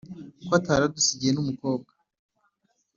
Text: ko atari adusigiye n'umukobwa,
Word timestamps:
ko 0.45 0.51
atari 0.59 0.83
adusigiye 0.85 1.31
n'umukobwa, 1.33 1.91